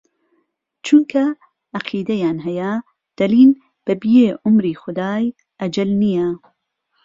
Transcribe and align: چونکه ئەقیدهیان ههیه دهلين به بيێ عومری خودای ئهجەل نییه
چونکه 0.85 1.23
ئەقیدهیان 1.75 2.37
ههیه 2.45 2.71
دهلين 3.17 3.51
به 3.85 3.93
بيێ 4.01 4.27
عومری 4.45 4.73
خودای 4.81 5.25
ئهجەل 5.59 5.89
نییه 6.01 6.29